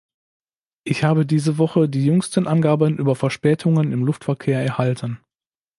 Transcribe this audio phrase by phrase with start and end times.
[0.83, 5.19] Ich habe diese Woche die jüngsten Angaben über Verspätungen im Luftverkehr erhalten.